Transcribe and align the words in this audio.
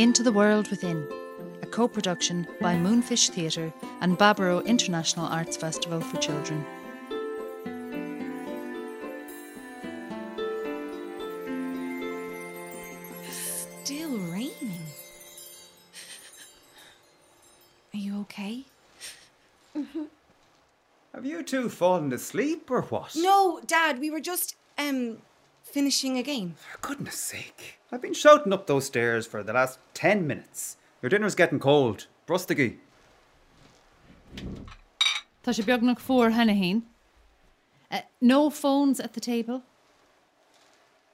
Into 0.00 0.22
the 0.22 0.32
World 0.32 0.70
Within, 0.70 1.06
a 1.60 1.66
co 1.66 1.86
production 1.86 2.48
by 2.58 2.74
Moonfish 2.74 3.28
Theatre 3.28 3.70
and 4.00 4.16
Baboró 4.18 4.64
International 4.64 5.26
Arts 5.26 5.58
Festival 5.58 6.00
for 6.00 6.16
Children. 6.16 6.64
Still 13.30 14.16
raining. 14.32 14.86
Are 17.92 17.98
you 17.98 18.20
okay? 18.22 18.64
Have 21.14 21.26
you 21.26 21.42
two 21.42 21.68
fallen 21.68 22.10
asleep 22.14 22.70
or 22.70 22.80
what? 22.80 23.14
No, 23.16 23.60
Dad, 23.66 24.00
we 24.00 24.10
were 24.10 24.20
just, 24.20 24.56
um, 24.78 25.18
finishing 25.62 26.16
a 26.16 26.22
game. 26.22 26.54
For 26.72 26.78
goodness 26.88 27.16
sake. 27.16 27.79
I've 27.92 28.02
been 28.02 28.14
shouting 28.14 28.52
up 28.52 28.66
those 28.66 28.86
stairs 28.86 29.26
for 29.26 29.42
the 29.42 29.52
last 29.52 29.78
ten 29.94 30.26
minutes. 30.26 30.76
Your 31.02 31.10
dinner's 31.10 31.34
getting 31.34 31.58
cold. 31.58 32.06
Brustigi. 32.26 32.76
Tá 35.42 35.52
sé 35.52 35.64
beag 35.64 35.82
nach 35.82 35.98
fór 35.98 36.32
hena. 36.32 36.82
Uh, 37.90 38.02
no 38.20 38.48
phones 38.50 39.00
at 39.00 39.14
the 39.14 39.20
table. 39.20 39.62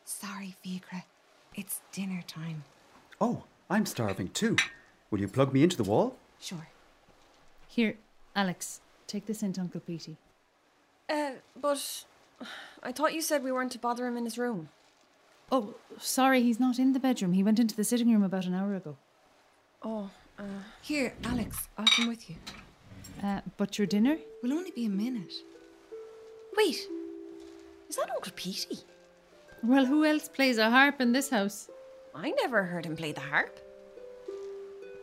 Sorry, 0.04 0.54
Fiacre. 0.62 1.04
It's 1.54 1.80
dinner 1.92 2.22
time. 2.26 2.64
Oh, 3.20 3.45
I'm 3.70 3.86
starving 3.86 4.28
too. 4.28 4.56
Will 5.10 5.20
you 5.20 5.28
plug 5.28 5.54
me 5.54 5.62
into 5.62 5.76
the 5.76 5.84
wall? 5.84 6.16
Sure. 6.38 6.68
Here, 7.66 7.96
Alex, 8.34 8.80
take 9.06 9.24
this 9.24 9.42
in 9.42 9.54
to 9.54 9.62
Uncle 9.62 9.80
Petey. 9.80 10.16
Uh, 11.08 11.32
but 11.58 12.04
I 12.82 12.92
thought 12.92 13.14
you 13.14 13.22
said 13.22 13.42
we 13.42 13.52
weren't 13.52 13.73
to 13.73 13.79
bother 13.79 14.06
him 14.06 14.18
in 14.18 14.24
his 14.24 14.36
room. 14.36 14.68
Oh, 15.50 15.74
sorry, 15.98 16.42
he's 16.42 16.58
not 16.58 16.78
in 16.78 16.92
the 16.92 16.98
bedroom. 17.00 17.32
He 17.32 17.42
went 17.42 17.58
into 17.58 17.76
the 17.76 17.84
sitting 17.84 18.10
room 18.12 18.22
about 18.24 18.46
an 18.46 18.54
hour 18.54 18.74
ago. 18.74 18.96
Oh, 19.82 20.10
uh, 20.38 20.42
Here, 20.82 21.14
Alex, 21.24 21.68
I'll 21.78 21.86
come 21.86 22.08
with 22.08 22.28
you. 22.28 22.36
Uh, 23.22 23.40
but 23.56 23.78
your 23.78 23.86
dinner? 23.86 24.16
Will 24.42 24.52
only 24.52 24.70
be 24.72 24.86
a 24.86 24.90
minute. 24.90 25.32
wait. 26.56 26.76
Is 27.88 27.96
that 27.96 28.10
Uncle 28.10 28.32
Petey? 28.34 28.78
Well, 29.62 29.86
who 29.86 30.04
else 30.04 30.28
plays 30.28 30.58
a 30.58 30.68
harp 30.70 31.00
in 31.00 31.12
this 31.12 31.30
house? 31.30 31.70
I 32.14 32.30
never 32.32 32.64
heard 32.64 32.84
him 32.84 32.96
play 32.96 33.12
the 33.12 33.20
harp. 33.20 33.60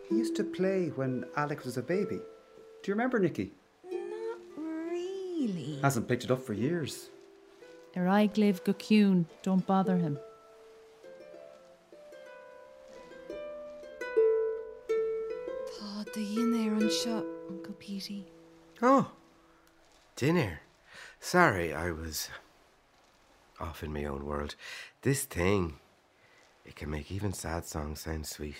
He 0.09 0.16
used 0.17 0.36
to 0.36 0.44
play 0.44 0.89
when 0.95 1.23
Alex 1.38 1.64
was 1.64 1.77
a 1.77 1.81
baby. 1.81 2.17
Do 2.17 2.86
you 2.91 2.94
remember, 2.94 3.19
Nicky? 3.19 3.52
Not 3.91 4.39
really. 4.66 5.80
Hasn't 5.81 6.08
picked 6.08 6.25
it 6.25 6.31
up 6.31 6.41
for 6.41 6.53
years. 6.53 7.09
Erai 7.95 8.30
Gliv 8.33 8.61
Gokune. 8.64 9.25
Don't 9.44 9.66
bother 9.66 9.97
him. 9.97 10.19
The 16.14 16.39
in 16.39 16.52
there 16.52 16.75
on 16.75 16.89
shut, 16.89 17.25
Uncle 17.50 17.73
Petey. 17.80 18.28
Oh, 18.81 19.11
dinner. 20.16 20.61
Sorry, 21.20 21.73
I 21.73 21.92
was 21.92 22.30
off 23.59 23.83
in 23.83 23.92
my 23.92 24.05
own 24.05 24.25
world. 24.25 24.55
This 25.02 25.23
thing, 25.23 25.78
it 26.66 26.75
can 26.75 26.92
make 26.92 27.11
even 27.11 27.33
sad 27.33 27.66
songs 27.66 28.02
sound 28.02 28.28
sweet. 28.28 28.58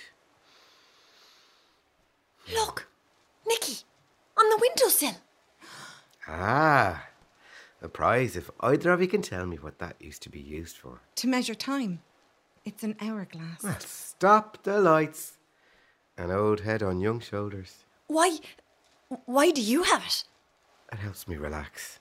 Look, 2.52 2.88
Nicky, 3.48 3.84
on 4.38 4.50
the 4.50 4.58
windowsill. 4.60 5.18
Ah, 6.28 7.08
a 7.82 7.88
prize 7.88 8.36
if 8.36 8.50
either 8.62 8.92
of 8.92 9.02
you 9.02 9.08
can 9.08 9.22
tell 9.22 9.46
me 9.46 9.58
what 9.58 9.80
that 9.80 9.96
used 10.00 10.24
to 10.24 10.30
be 10.30 10.40
used 10.40 10.78
for. 10.78 11.02
To 11.18 11.28
measure 11.28 11.56
time. 11.56 12.02
It's 12.66 12.84
an 12.84 12.96
hourglass. 13.00 13.62
Well, 13.62 13.80
stop 13.80 14.64
the 14.64 14.80
lights. 14.80 15.34
An 16.18 16.32
old 16.32 16.62
head 16.62 16.84
on 16.84 17.00
young 17.00 17.20
shoulders. 17.20 17.86
Why, 18.08 18.38
why 19.26 19.52
do 19.52 19.62
you 19.62 19.84
have 19.84 20.04
it? 20.06 20.24
It 20.92 21.00
helps 21.00 21.28
me 21.28 21.38
relax. 21.38 22.00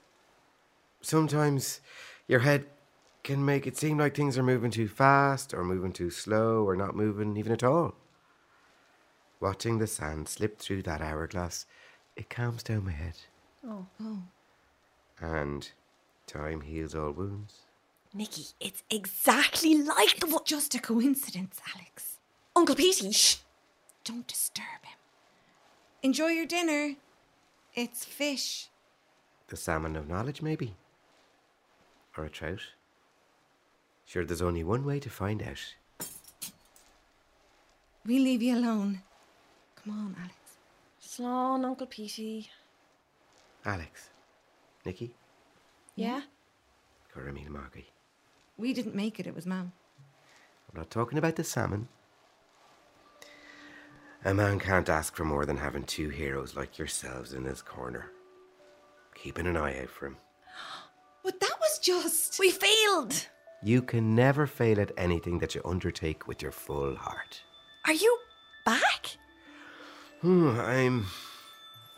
Sometimes 1.00 1.80
your 2.28 2.40
head 2.40 2.66
can 3.22 3.44
make 3.44 3.66
it 3.66 3.76
seem 3.76 3.98
like 3.98 4.14
things 4.14 4.36
are 4.36 4.42
moving 4.42 4.70
too 4.70 4.88
fast 4.88 5.54
or 5.54 5.64
moving 5.64 5.92
too 5.92 6.10
slow 6.10 6.64
or 6.64 6.76
not 6.76 6.94
moving 6.94 7.36
even 7.36 7.52
at 7.52 7.62
all. 7.64 7.94
Watching 9.40 9.78
the 9.78 9.86
sand 9.86 10.28
slip 10.28 10.58
through 10.58 10.82
that 10.82 11.00
hourglass, 11.00 11.66
it 12.16 12.28
calms 12.28 12.62
down 12.62 12.84
my 12.84 12.92
head. 12.92 13.16
Oh, 13.66 13.86
Oh. 14.00 14.22
And 15.20 15.70
time 16.26 16.60
heals 16.62 16.94
all 16.94 17.12
wounds. 17.12 17.60
Nicky, 18.14 18.46
it's 18.60 18.82
exactly 18.90 19.82
like 19.82 20.20
the 20.20 20.26
It's 20.26 20.42
just 20.50 20.74
a 20.74 20.78
coincidence, 20.78 21.60
Alex. 21.74 22.18
Uncle 22.54 22.74
Petey, 22.74 23.12
shh. 23.12 23.38
Don't 24.04 24.26
disturb 24.26 24.82
him. 24.84 24.98
Enjoy 26.02 26.28
your 26.28 26.46
dinner. 26.46 26.96
It's 27.74 28.04
fish. 28.04 28.68
The 29.48 29.56
salmon 29.56 29.96
of 29.96 30.08
knowledge, 30.08 30.42
maybe? 30.42 30.74
Or 32.16 32.24
a 32.24 32.30
trout? 32.30 32.60
Sure, 34.04 34.24
there's 34.24 34.42
only 34.42 34.64
one 34.64 34.84
way 34.84 34.98
to 35.00 35.08
find 35.08 35.42
out. 35.42 35.74
We 38.04 38.18
leave 38.18 38.42
you 38.42 38.56
alone. 38.58 39.02
Come 39.76 39.92
on, 39.92 40.16
Alex. 40.18 40.34
Slán, 41.00 41.64
Uncle 41.64 41.86
Petey. 41.86 42.50
Alex, 43.64 44.10
Nicky, 44.84 45.14
Yeah? 45.94 46.22
Coramine 47.14 47.52
Margie. 47.52 47.90
We 48.58 48.72
didn't 48.74 48.94
make 48.96 49.20
it, 49.20 49.26
it 49.26 49.34
was 49.34 49.46
Mum. 49.46 49.72
I'm 50.72 50.80
not 50.80 50.90
talking 50.90 51.16
about 51.18 51.36
the 51.36 51.44
salmon. 51.44 51.88
A 54.24 54.32
man 54.32 54.60
can't 54.60 54.88
ask 54.88 55.16
for 55.16 55.24
more 55.24 55.44
than 55.44 55.56
having 55.56 55.82
two 55.82 56.08
heroes 56.08 56.54
like 56.54 56.78
yourselves 56.78 57.32
in 57.32 57.44
his 57.44 57.60
corner. 57.60 58.12
Keeping 59.14 59.46
an 59.46 59.56
eye 59.56 59.80
out 59.80 59.90
for 59.90 60.06
him. 60.06 60.16
But 61.24 61.38
that 61.38 61.54
was 61.60 61.78
just. 61.78 62.38
We 62.40 62.50
failed. 62.50 63.28
You 63.62 63.80
can 63.80 64.16
never 64.16 64.48
fail 64.48 64.80
at 64.80 64.90
anything 64.96 65.38
that 65.38 65.54
you 65.54 65.60
undertake 65.64 66.26
with 66.26 66.42
your 66.42 66.50
full 66.50 66.96
heart. 66.96 67.40
Are 67.86 67.92
you 67.92 68.18
back? 68.66 69.16
Hmm, 70.20 70.58
I'm. 70.58 71.06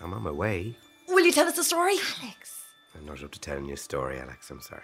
I'm 0.02 0.12
on 0.12 0.22
my 0.22 0.30
way. 0.30 0.76
Will 1.08 1.24
you 1.24 1.32
tell 1.32 1.48
us 1.48 1.56
a 1.56 1.64
story? 1.64 1.96
Alex. 2.22 2.60
I'm 2.94 3.06
not 3.06 3.22
up 3.22 3.32
to 3.32 3.40
telling 3.40 3.64
you 3.64 3.74
a 3.74 3.78
story, 3.78 4.18
Alex. 4.18 4.50
I'm 4.50 4.60
sorry. 4.60 4.82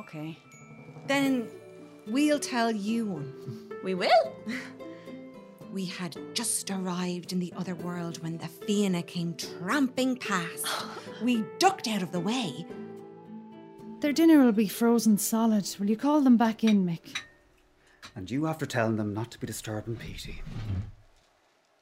Okay. 0.00 0.38
Then 1.06 1.48
we'll 2.06 2.38
tell 2.38 2.70
you 2.70 3.06
one. 3.06 3.70
We 3.82 3.94
will. 3.94 4.36
We 5.72 5.84
had 5.84 6.16
just 6.34 6.70
arrived 6.70 7.32
in 7.32 7.38
the 7.38 7.52
other 7.56 7.76
world 7.76 8.20
when 8.22 8.38
the 8.38 8.48
Fianna 8.48 9.02
came 9.02 9.34
tramping 9.34 10.16
past. 10.16 10.66
we 11.22 11.44
ducked 11.58 11.86
out 11.86 12.02
of 12.02 12.10
the 12.10 12.20
way. 12.20 12.66
Their 14.00 14.12
dinner 14.12 14.42
will 14.44 14.52
be 14.52 14.66
frozen 14.66 15.16
solid. 15.18 15.68
Will 15.78 15.88
you 15.88 15.96
call 15.96 16.22
them 16.22 16.36
back 16.36 16.64
in, 16.64 16.84
Mick? 16.84 17.20
And 18.16 18.28
you 18.30 18.46
after 18.48 18.66
telling 18.66 18.96
them 18.96 19.14
not 19.14 19.30
to 19.30 19.38
be 19.38 19.46
disturbing 19.46 19.94
Petey. 19.94 20.42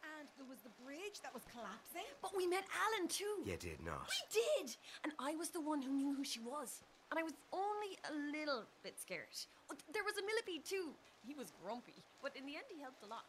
And 0.02 0.28
there 0.36 0.46
was 0.46 0.58
the 0.58 0.84
bridge 0.84 1.20
that 1.22 1.32
was 1.32 1.44
collapsing. 1.50 2.04
But 2.20 2.36
we 2.36 2.46
met 2.46 2.64
Alan 2.68 3.08
too. 3.08 3.40
You 3.46 3.56
did 3.56 3.80
not. 3.82 4.06
We 4.10 4.40
did. 4.42 4.76
And 5.04 5.12
I 5.18 5.34
was 5.36 5.48
the 5.48 5.60
one 5.60 5.80
who 5.80 5.92
knew 5.92 6.14
who 6.14 6.24
she 6.24 6.40
was. 6.40 6.82
And 7.10 7.18
I 7.18 7.22
was 7.22 7.32
only 7.54 7.96
a 8.10 8.38
little 8.38 8.64
bit 8.82 9.00
scared. 9.00 9.32
Oh, 9.72 9.76
There 9.94 10.04
was 10.04 10.14
a 10.18 10.26
millipede 10.26 10.66
too. 10.66 10.90
He 11.26 11.34
was 11.34 11.52
grumpy, 11.64 11.94
but 12.22 12.36
in 12.36 12.44
the 12.44 12.56
end 12.56 12.66
he 12.74 12.82
helped 12.82 13.02
a 13.02 13.06
lot. 13.06 13.24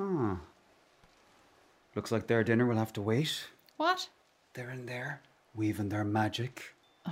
Huh. 0.00 0.36
Looks 1.94 2.12
like 2.12 2.26
their 2.26 2.44
dinner 2.44 2.66
will 2.66 2.76
have 2.76 2.92
to 2.94 3.02
wait. 3.02 3.48
What? 3.76 4.08
They're 4.54 4.70
in 4.70 4.86
there, 4.86 5.22
weaving 5.54 5.88
their 5.88 6.04
magic. 6.04 6.74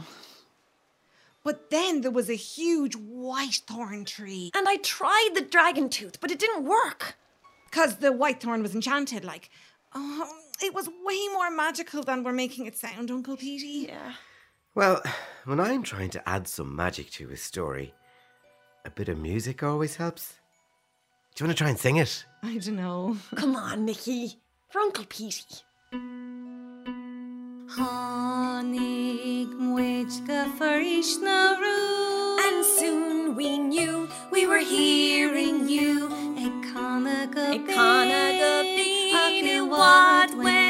But 1.44 1.70
then 1.70 2.02
there 2.02 2.10
was 2.10 2.28
a 2.28 2.34
huge 2.34 2.94
white 2.94 3.62
thorn 3.66 4.04
tree. 4.04 4.50
And 4.54 4.68
I 4.68 4.76
tried 4.76 5.30
the 5.34 5.40
dragon 5.40 5.88
tooth, 5.88 6.20
but 6.20 6.30
it 6.30 6.38
didn't 6.38 6.64
work. 6.64 7.14
Because 7.70 7.96
the 7.96 8.12
white 8.12 8.42
thorn 8.42 8.60
was 8.60 8.74
enchanted. 8.74 9.24
Like, 9.24 9.48
oh, 9.94 10.28
it 10.60 10.74
was 10.74 10.90
way 11.06 11.28
more 11.32 11.50
magical 11.50 12.02
than 12.02 12.22
we're 12.22 12.32
making 12.32 12.66
it 12.66 12.76
sound, 12.76 13.10
Uncle 13.10 13.36
Petey. 13.36 13.86
Yeah. 13.88 14.14
Well, 14.74 15.00
when 15.46 15.58
I'm 15.58 15.84
trying 15.84 16.10
to 16.10 16.28
add 16.28 16.48
some 16.48 16.76
magic 16.76 17.08
to 17.12 17.30
a 17.30 17.36
story, 17.38 17.94
a 18.84 18.90
bit 18.90 19.08
of 19.08 19.16
music 19.16 19.62
always 19.62 19.96
helps. 19.96 20.34
Do 21.38 21.44
you 21.44 21.48
want 21.50 21.56
to 21.56 21.62
try 21.62 21.70
and 21.70 21.78
sing 21.78 21.96
it? 21.98 22.26
I 22.42 22.58
don't 22.58 22.74
know. 22.74 23.16
Come 23.36 23.54
on, 23.54 23.84
Nicky. 23.84 24.40
For 24.70 24.80
Uncle 24.80 25.04
Petey. 25.04 25.62
Honig 27.76 29.48
mwejka 29.54 30.50
farishnaru. 30.58 31.78
And 32.44 32.66
soon 32.66 33.36
we 33.36 33.56
knew 33.56 34.08
we 34.32 34.48
were 34.48 34.58
hearing 34.58 35.68
you. 35.68 36.08
Ekanaga 36.44 37.54
Ekanaga 37.54 38.62
bini 38.64 39.60
what 39.60 40.36
when. 40.36 40.67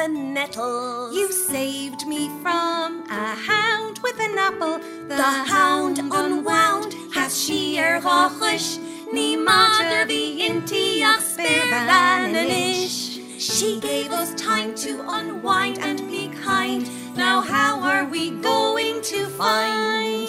The 0.00 0.08
nettle. 0.08 1.12
You 1.12 1.30
saved 1.30 2.06
me 2.06 2.30
from 2.40 3.04
a 3.10 3.34
hound 3.48 3.98
with 4.02 4.18
an 4.18 4.38
apple. 4.38 4.78
The, 5.08 5.16
the 5.16 5.34
hound 5.54 5.98
unwound 5.98 6.94
has 7.12 7.38
sheer 7.38 8.00
rochish. 8.00 8.78
Ní 9.12 9.36
mother 9.44 10.06
the 10.06 10.24
intiach 10.48 11.20
spiranish. 11.32 12.96
She 13.38 13.78
gave 13.80 14.10
us 14.10 14.34
time 14.36 14.74
to 14.76 15.04
unwind 15.06 15.78
and 15.80 15.98
be 16.08 16.28
kind. 16.28 16.88
Now 17.14 17.42
how 17.42 17.80
are 17.82 18.06
we 18.06 18.30
going 18.30 19.02
to 19.02 19.26
find? 19.40 20.28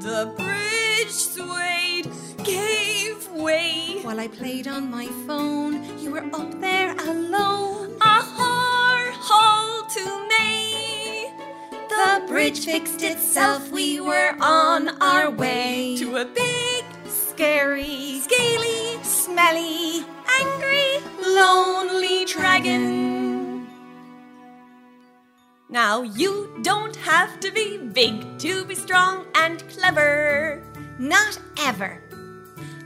The 0.00 0.34
bridge 0.36 1.12
gave 2.44 3.30
way. 3.32 4.00
While 4.02 4.20
I 4.20 4.28
played 4.28 4.66
on 4.68 4.90
my 4.90 5.06
phone, 5.26 5.98
you 5.98 6.12
were 6.12 6.24
up 6.34 6.60
there 6.60 6.94
alone. 6.96 7.96
A 8.00 8.20
har 8.34 9.10
hole 9.12 9.86
to 9.88 10.28
me. 10.28 11.32
The 11.88 12.22
bridge 12.26 12.64
fixed 12.64 13.02
itself, 13.02 13.70
we 13.70 14.00
were 14.00 14.36
on 14.40 14.88
our 15.00 15.30
way 15.30 15.96
to 15.98 16.16
a 16.16 16.24
big, 16.24 16.84
scary, 17.06 18.20
scaly, 18.20 19.02
smelly, 19.02 20.04
angry, 20.40 21.00
lonely 21.26 22.24
dragon. 22.24 23.66
Now 25.68 26.02
you 26.02 26.58
don't 26.62 26.96
have 26.96 27.38
to 27.40 27.52
be 27.52 27.78
big 27.78 28.38
to 28.40 28.64
be 28.64 28.74
strong 28.74 29.26
and 29.36 29.62
clever. 29.68 30.62
Not 30.98 31.38
ever. 31.58 32.02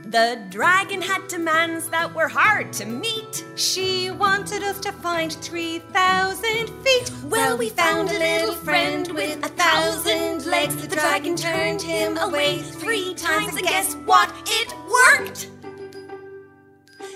The 0.07 0.39
dragon 0.49 1.01
had 1.01 1.27
demands 1.27 1.89
that 1.89 2.13
were 2.13 2.27
hard 2.27 2.71
to 2.73 2.85
meet. 2.85 3.43
She 3.55 4.11
wanted 4.11 4.61
us 4.61 4.79
to 4.81 4.91
find 4.91 5.33
3,000 5.33 6.69
feet. 6.83 7.11
Well, 7.23 7.57
we 7.57 7.69
found 7.69 8.11
a 8.11 8.19
little 8.19 8.53
friend 8.53 9.07
with 9.11 9.43
a 9.43 9.49
thousand 9.49 10.45
legs. 10.45 10.75
The 10.75 10.95
dragon 10.95 11.35
turned 11.35 11.81
him 11.81 12.19
away 12.19 12.59
three 12.59 13.15
times, 13.15 13.55
and 13.55 13.65
guess 13.65 13.95
what? 14.05 14.31
It 14.45 14.75
worked! 14.87 15.49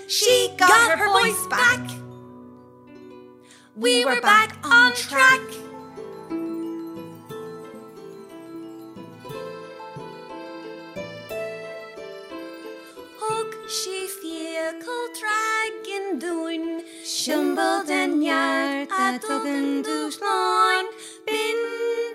She 0.08 0.52
got, 0.58 0.68
got 0.68 0.98
her, 0.98 1.06
her 1.06 1.20
voice 1.20 1.46
back. 1.46 1.90
We 3.76 4.04
were 4.04 4.20
back 4.20 4.56
on 4.64 4.94
track. 4.94 5.40
She 13.70 14.08
fiekal 14.08 15.02
dragon 15.18 16.18
doin 16.18 16.82
Shumble 17.04 17.86
den 17.86 18.20
yard 18.20 18.88
at 18.90 19.22
ogen 19.22 19.84
dúsláin 19.84 20.86
Bin 21.24 21.58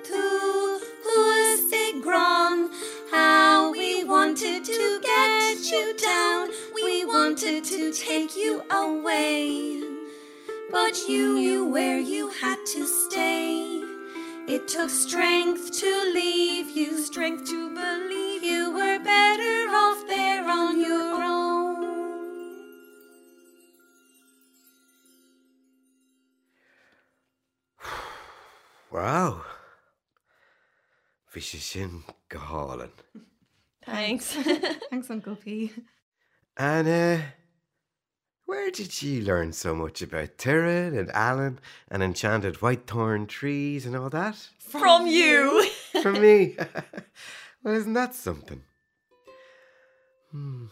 who's 0.09 0.81
huas 1.05 2.01
gron? 2.03 2.69
How 3.09 3.71
we 3.71 4.03
wanted 4.03 4.65
to 4.65 4.99
get 5.01 5.71
you 5.71 5.95
down. 5.95 6.49
We 6.73 7.05
wanted 7.05 7.63
to 7.65 7.93
take 7.93 8.35
you 8.35 8.61
away. 8.69 9.81
But 10.71 11.07
you 11.07 11.35
knew 11.35 11.65
where 11.65 11.99
you 11.99 12.31
had 12.41 12.59
to 12.73 12.85
stay. 12.85 13.81
It 14.47 14.67
took 14.67 14.89
strength 14.89 15.71
to 15.79 16.11
leave 16.13 16.75
you 16.75 17.01
Strength 17.01 17.49
to 17.49 17.73
believe 17.73 18.43
you 18.43 18.71
were 18.71 18.99
better 18.99 19.54
Bhí 31.35 31.41
sé 31.41 31.59
sin 31.59 32.01
go. 32.29 32.87
Thanks. 33.85 34.33
Thanks, 34.89 35.11
Uncle 35.11 35.35
P. 35.35 35.69
And 36.55 36.87
uh, 36.87 37.23
where 38.45 38.71
did 38.71 39.01
you 39.01 39.21
learn 39.21 39.51
so 39.51 39.75
much 39.75 40.01
about 40.01 40.37
Tyrrell 40.37 40.97
and 40.97 41.11
Alan 41.11 41.59
and 41.91 42.01
enchanted 42.01 42.61
white 42.61 42.87
thorn 42.87 43.27
trees 43.27 43.85
and 43.85 43.97
all 43.97 44.09
that? 44.11 44.37
From, 44.59 44.79
From 44.79 45.07
you. 45.07 45.69
From 46.01 46.21
me. 46.21 46.55
well, 47.63 47.75
isn't 47.75 47.93
that 47.93 48.15
something? 48.15 48.63
Hmm. 50.31 50.67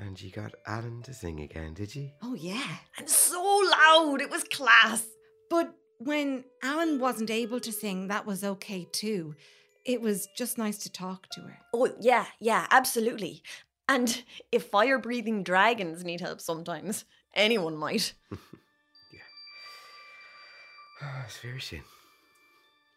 And 0.00 0.20
you 0.20 0.32
got 0.32 0.52
Alan 0.66 1.02
to 1.02 1.14
sing 1.14 1.38
again, 1.38 1.74
did 1.74 1.94
you? 1.94 2.10
Oh, 2.22 2.34
yeah. 2.34 2.78
And 2.98 3.08
so 3.08 3.40
loud. 3.40 4.20
It 4.20 4.30
was 4.30 4.42
class. 4.42 5.06
But 5.48 5.72
when 5.98 6.42
Alan 6.60 6.98
wasn't 6.98 7.30
able 7.30 7.60
to 7.60 7.70
sing, 7.70 8.08
that 8.08 8.26
was 8.26 8.42
okay 8.42 8.88
too. 8.90 9.36
It 9.86 10.00
was 10.00 10.28
just 10.36 10.58
nice 10.58 10.78
to 10.78 10.90
talk 10.90 11.28
to 11.30 11.42
her. 11.42 11.58
Oh, 11.72 11.88
yeah, 12.00 12.26
yeah, 12.40 12.66
absolutely. 12.70 13.42
And 13.88 14.24
if 14.50 14.64
fire 14.64 14.98
breathing 14.98 15.44
dragons 15.44 16.04
need 16.04 16.20
help 16.20 16.40
sometimes, 16.40 17.04
anyone 17.34 17.76
might. 17.76 18.14
yeah. 18.32 19.20
Oh, 21.02 21.22
it's 21.24 21.38
very 21.38 21.60
soon. 21.60 21.84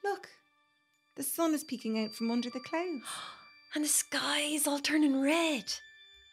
Look, 0.03 0.29
the 1.15 1.21
sun 1.21 1.53
is 1.53 1.63
peeking 1.63 2.03
out 2.03 2.15
from 2.15 2.31
under 2.31 2.49
the 2.49 2.59
clouds. 2.59 3.05
and 3.75 3.83
the 3.83 3.89
sky 3.89 4.39
is 4.39 4.65
all 4.65 4.79
turning 4.79 5.21
red. 5.21 5.71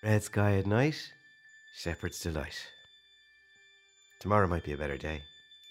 Red 0.03 0.23
sky 0.23 0.57
at 0.57 0.67
night, 0.67 1.13
shepherd's 1.77 2.23
delight. 2.23 2.67
Tomorrow 4.21 4.47
might 4.47 4.65
be 4.65 4.73
a 4.73 4.79
better 4.79 4.97
day. 4.97 5.21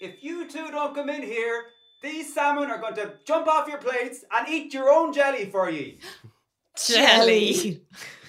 If 0.00 0.22
you 0.22 0.48
two 0.48 0.70
don't 0.70 0.94
come 0.94 1.10
in 1.10 1.22
here, 1.22 1.64
these 2.06 2.32
salmon 2.32 2.70
are 2.70 2.78
going 2.78 2.94
to 2.94 3.14
jump 3.24 3.48
off 3.48 3.68
your 3.68 3.78
plates 3.78 4.24
and 4.32 4.48
eat 4.48 4.72
your 4.72 4.88
own 4.88 5.12
jelly 5.12 5.50
for 5.50 5.68
ye. 5.70 5.98
jelly. 6.86 7.82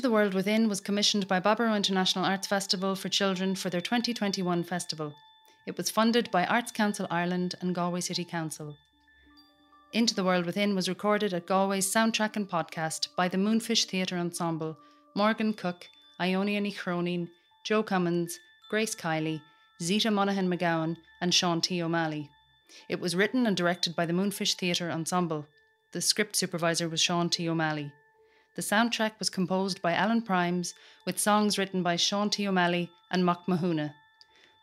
the 0.03 0.11
World 0.11 0.35
Within 0.35 0.69
was 0.69 0.81
commissioned 0.81 1.29
by 1.29 1.39
Baboró 1.39 1.77
International 1.77 2.25
Arts 2.25 2.49
Festival 2.49 2.97
for 2.97 3.09
Children 3.09 3.55
for 3.55 3.71
their 3.71 3.81
2021 3.81 4.65
festival. 4.65 5.15
It 5.65 5.77
was 5.77 5.91
funded 5.91 6.29
by 6.33 6.45
Arts 6.45 6.73
Council 6.73 7.07
Ireland 7.09 7.55
and 7.61 7.73
Galway 7.73 8.01
City 8.01 8.25
Council. 8.25 8.77
Into 9.93 10.13
the 10.13 10.25
World 10.25 10.45
Within 10.45 10.75
was 10.75 10.89
recorded 10.89 11.33
at 11.33 11.47
Galway's 11.47 11.87
Soundtrack 11.87 12.35
and 12.35 12.51
Podcast 12.51 13.09
by 13.17 13.29
the 13.29 13.37
Moonfish 13.39 13.85
Theatre 13.85 14.17
Ensemble, 14.17 14.77
Morgan 15.15 15.53
Cook, 15.53 15.87
Iona 16.21 16.73
Cronin, 16.73 17.29
Joe 17.65 17.85
Cummins, 17.85 18.41
Grace 18.71 18.97
Kiley, 18.97 19.41
Zita 19.81 20.11
Monaghan 20.11 20.51
McGowan, 20.51 20.97
and 21.21 21.33
Sean 21.33 21.61
T. 21.61 21.81
O'Malley. 21.81 22.29
It 22.89 22.99
was 22.99 23.15
written 23.15 23.47
and 23.47 23.57
directed 23.57 23.95
by 23.95 24.07
the 24.07 24.13
Moonfish 24.13 24.55
Theatre 24.55 24.91
Ensemble. 24.91 25.47
The 25.93 26.01
script 26.01 26.35
supervisor 26.35 26.89
was 26.89 27.01
Sean 27.01 27.31
T. 27.31 27.49
O'Malley. 27.49 27.93
The 28.55 28.63
soundtrack 28.63 29.13
was 29.19 29.31
composed 29.31 29.81
by 29.81 29.95
Alan 29.95 30.21
Primes 30.21 30.75
with 31.07 31.19
songs 31.19 31.57
written 31.57 31.83
by 31.83 31.97
Sean 31.97 32.29
T. 32.29 32.47
O'Malley 32.47 32.91
and 33.11 33.25
Mock 33.25 33.47
Mahuna. 33.47 33.95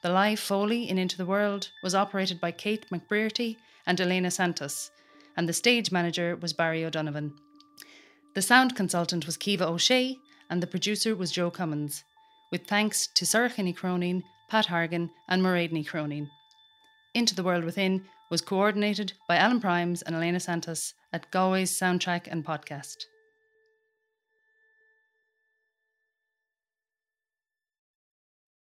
The 0.03 0.09
live 0.09 0.39
Foley 0.39 0.87
in 0.87 0.99
Into 0.99 1.17
the 1.17 1.25
World 1.25 1.69
was 1.81 1.95
operated 1.95 2.39
by 2.39 2.51
Kate 2.51 2.85
McBrearty 2.91 3.57
and 3.87 3.99
Elena 3.99 4.29
Santos, 4.29 4.91
and 5.35 5.49
the 5.49 5.53
stage 5.53 5.91
manager 5.91 6.35
was 6.35 6.53
Barry 6.53 6.85
O'Donovan. 6.85 7.33
The 8.35 8.43
sound 8.43 8.75
consultant 8.75 9.25
was 9.25 9.37
Kiva 9.37 9.67
O'Shea, 9.67 10.15
and 10.51 10.61
the 10.61 10.67
producer 10.67 11.15
was 11.15 11.31
Joe 11.31 11.49
Cummins, 11.49 12.03
with 12.51 12.67
thanks 12.67 13.07
to 13.07 13.25
Sarachini 13.25 13.75
Cronin, 13.75 14.23
Pat 14.49 14.67
Hargan, 14.67 15.09
and 15.27 15.41
Moradney 15.41 15.85
Cronin. 15.85 16.29
Into 17.15 17.33
the 17.33 17.43
World 17.43 17.63
Within 17.63 18.05
was 18.29 18.41
coordinated 18.41 19.13
by 19.27 19.37
Alan 19.37 19.59
Primes 19.59 20.03
and 20.03 20.15
Elena 20.15 20.39
Santos 20.39 20.93
at 21.11 21.31
Galway's 21.31 21.71
Soundtrack 21.71 22.27
and 22.27 22.45
Podcast. 22.45 23.05